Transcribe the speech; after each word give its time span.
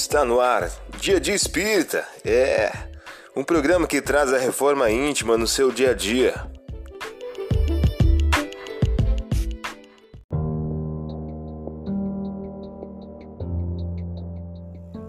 Está 0.00 0.24
no 0.24 0.40
ar, 0.40 0.70
Dia 1.00 1.18
de 1.18 1.32
Espírita. 1.32 2.06
É 2.24 2.70
um 3.34 3.42
programa 3.42 3.84
que 3.84 4.00
traz 4.00 4.32
a 4.32 4.38
reforma 4.38 4.88
íntima 4.88 5.36
no 5.36 5.44
seu 5.44 5.72
dia 5.72 5.90
a 5.90 5.92
dia. 5.92 6.34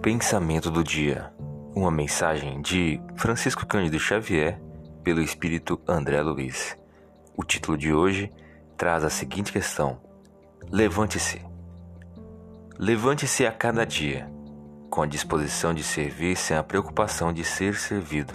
Pensamento 0.01 0.71
do 0.71 0.83
dia. 0.83 1.31
Uma 1.75 1.91
mensagem 1.91 2.59
de 2.59 2.99
Francisco 3.15 3.67
Cândido 3.67 3.99
Xavier 3.99 4.59
pelo 5.03 5.21
espírito 5.21 5.79
André 5.87 6.19
Luiz. 6.23 6.75
O 7.37 7.43
título 7.43 7.77
de 7.77 7.93
hoje 7.93 8.33
traz 8.75 9.03
a 9.03 9.09
seguinte 9.11 9.51
questão: 9.51 10.01
Levante-se. 10.71 11.39
Levante-se 12.79 13.45
a 13.45 13.51
cada 13.51 13.85
dia 13.85 14.38
com 14.89 15.01
a 15.01 15.05
disposição 15.05 15.73
de 15.73 15.83
servir 15.83 16.35
sem 16.35 16.57
a 16.57 16.63
preocupação 16.63 17.31
de 17.31 17.43
ser 17.43 17.75
servido, 17.75 18.33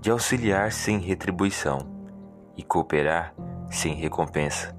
de 0.00 0.10
auxiliar 0.10 0.70
sem 0.72 0.98
retribuição 0.98 1.78
e 2.56 2.62
cooperar 2.62 3.34
sem 3.70 3.94
recompensa, 3.94 4.76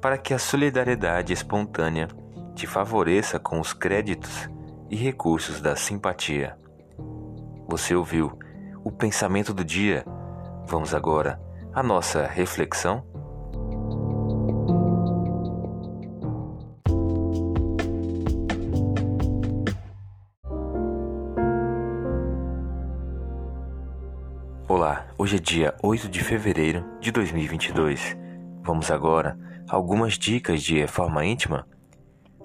para 0.00 0.18
que 0.18 0.34
a 0.34 0.38
solidariedade 0.38 1.32
espontânea 1.32 2.08
te 2.54 2.66
favoreça 2.66 3.38
com 3.38 3.58
os 3.60 3.72
créditos 3.72 4.48
e 4.90 4.96
recursos 4.96 5.60
da 5.60 5.74
simpatia. 5.74 6.58
Você 7.66 7.94
ouviu 7.94 8.38
o 8.84 8.92
pensamento 8.92 9.54
do 9.54 9.64
dia? 9.64 10.04
Vamos 10.66 10.94
agora 10.94 11.40
à 11.72 11.82
nossa 11.82 12.26
reflexão? 12.26 13.11
Olá, 24.74 25.06
hoje 25.18 25.36
é 25.36 25.38
dia 25.38 25.74
8 25.82 26.08
de 26.08 26.24
fevereiro 26.24 26.82
de 26.98 27.12
2022. 27.12 28.16
Vamos 28.62 28.90
agora 28.90 29.38
a 29.68 29.76
algumas 29.76 30.14
dicas 30.14 30.62
de 30.62 30.80
reforma 30.80 31.26
íntima? 31.26 31.68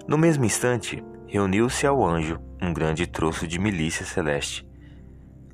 No 0.06 0.18
mesmo 0.18 0.44
instante, 0.44 1.02
reuniu-se 1.26 1.86
ao 1.86 2.04
anjo 2.04 2.38
um 2.60 2.70
grande 2.70 3.06
troço 3.06 3.48
de 3.48 3.58
milícia 3.58 4.04
celeste, 4.04 4.68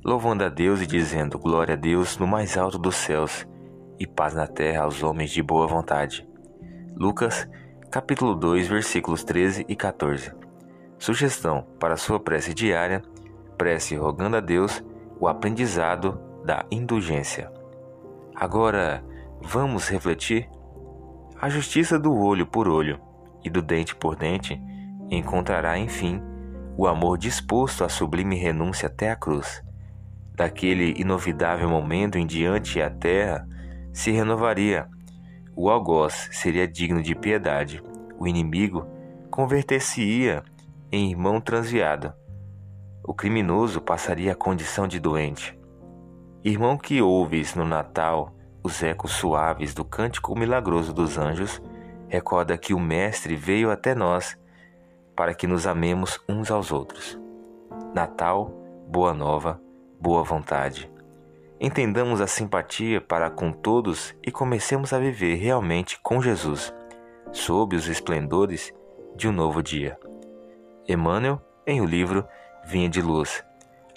louvando 0.03 0.43
a 0.43 0.49
Deus 0.49 0.81
e 0.81 0.85
dizendo 0.85 1.39
glória 1.39 1.75
a 1.75 1.77
Deus 1.77 2.17
no 2.17 2.27
mais 2.27 2.57
alto 2.57 2.77
dos 2.77 2.95
céus 2.95 3.47
e 3.97 4.05
paz 4.05 4.33
na 4.33 4.45
terra 4.45 4.83
aos 4.83 5.01
homens 5.01 5.31
de 5.31 5.41
boa 5.41 5.67
vontade. 5.67 6.27
Lucas, 6.93 7.47
capítulo 7.89 8.35
2, 8.35 8.67
versículos 8.67 9.23
13 9.23 9.65
e 9.69 9.77
14. 9.77 10.33
Sugestão 10.99 11.65
para 11.79 11.95
sua 11.95 12.19
prece 12.19 12.53
diária: 12.53 13.01
prece 13.57 13.95
rogando 13.95 14.35
a 14.35 14.41
Deus 14.41 14.83
o 15.17 15.29
aprendizado 15.29 16.34
da 16.45 16.63
indulgência. 16.69 17.51
Agora, 18.35 19.03
vamos 19.41 19.89
refletir? 19.89 20.47
A 21.41 21.49
justiça 21.49 21.97
do 21.97 22.15
olho 22.15 22.45
por 22.45 22.67
olho 22.67 22.99
e 23.43 23.49
do 23.49 23.61
dente 23.61 23.95
por 23.95 24.15
dente 24.15 24.61
encontrará, 25.09 25.77
enfim, 25.77 26.21
o 26.77 26.87
amor 26.87 27.17
disposto 27.17 27.83
à 27.83 27.89
sublime 27.89 28.35
renúncia 28.35 28.87
até 28.87 29.09
a 29.09 29.15
cruz. 29.15 29.63
Daquele 30.35 30.93
inovidável 31.01 31.67
momento 31.67 32.17
em 32.17 32.27
diante 32.27 32.81
a 32.81 32.89
terra 32.89 33.47
se 33.91 34.11
renovaria. 34.11 34.87
O 35.55 35.69
algoz 35.69 36.29
seria 36.31 36.67
digno 36.67 37.01
de 37.01 37.15
piedade, 37.15 37.81
o 38.19 38.27
inimigo 38.27 38.85
converter-se-ia 39.31 40.43
em 40.91 41.09
irmão 41.09 41.41
transviado. 41.41 42.13
O 43.03 43.13
criminoso 43.13 43.81
passaria 43.81 44.33
a 44.33 44.35
condição 44.35 44.87
de 44.87 44.99
doente. 44.99 45.57
Irmão 46.47 46.77
que 46.77 47.01
ouves 47.01 47.55
no 47.55 47.65
Natal 47.65 48.31
os 48.61 48.83
ecos 48.83 49.13
suaves 49.13 49.73
do 49.73 49.83
cântico 49.83 50.37
milagroso 50.37 50.93
dos 50.93 51.17
anjos, 51.17 51.59
recorda 52.07 52.55
que 52.55 52.71
o 52.71 52.79
Mestre 52.79 53.35
veio 53.35 53.71
até 53.71 53.95
nós 53.95 54.37
para 55.15 55.33
que 55.33 55.47
nos 55.47 55.65
amemos 55.65 56.19
uns 56.29 56.51
aos 56.51 56.71
outros. 56.71 57.19
Natal, 57.95 58.51
boa 58.87 59.11
nova, 59.11 59.59
boa 59.99 60.21
vontade. 60.21 60.87
Entendamos 61.59 62.21
a 62.21 62.27
simpatia 62.27 63.01
para 63.01 63.31
com 63.31 63.51
todos 63.51 64.15
e 64.21 64.31
comecemos 64.31 64.93
a 64.93 64.99
viver 64.99 65.37
realmente 65.37 65.99
com 65.99 66.21
Jesus, 66.21 66.71
sob 67.31 67.75
os 67.75 67.87
esplendores 67.87 68.71
de 69.15 69.27
um 69.27 69.31
novo 69.31 69.63
dia. 69.63 69.97
Emmanuel, 70.87 71.41
em 71.65 71.81
o 71.81 71.85
livro 71.85 72.23
Vinha 72.63 72.87
de 72.87 73.01
Luz. 73.01 73.43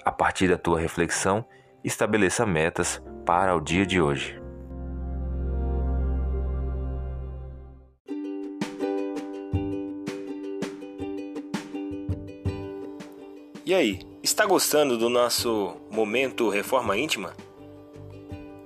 A 0.02 0.10
partir 0.10 0.48
da 0.48 0.56
tua 0.56 0.80
reflexão, 0.80 1.44
estabeleça 1.84 2.44
metas 2.44 3.02
para 3.24 3.54
o 3.56 3.60
dia 3.60 3.86
de 3.86 4.00
hoje. 4.00 4.40
E 13.64 13.74
aí, 13.74 14.00
está 14.22 14.46
gostando 14.46 14.96
do 14.96 15.10
nosso 15.10 15.76
momento 15.90 16.48
Reforma 16.48 16.96
Íntima? 16.96 17.34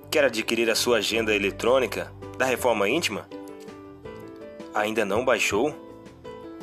Quer 0.09 0.23
adquirir 0.23 0.69
a 0.69 0.75
sua 0.75 0.99
agenda 0.99 1.35
eletrônica 1.35 2.09
da 2.37 2.45
Reforma 2.45 2.87
Íntima? 2.87 3.27
Ainda 4.73 5.03
não 5.03 5.25
baixou? 5.25 5.75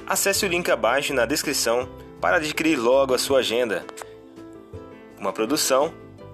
Acesse 0.07 0.47
o 0.47 0.49
link 0.49 0.71
abaixo 0.71 1.13
na 1.13 1.27
descrição 1.27 1.87
para 2.19 2.39
adquirir 2.39 2.77
logo 2.77 3.13
a 3.13 3.19
sua 3.19 3.41
agenda. 3.41 3.85
Uma 5.19 5.35
produção 5.35 5.93